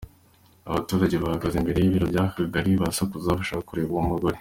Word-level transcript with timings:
Abaturage 0.69 1.15
bahagaze 1.23 1.55
imbere 1.57 1.79
y’ibiro 1.79 2.05
by’ako 2.11 2.33
kagari, 2.39 2.71
barasakuza, 2.81 3.37
bashaka 3.39 3.67
kureba 3.69 3.91
uwo 3.93 4.03
mugore. 4.09 4.29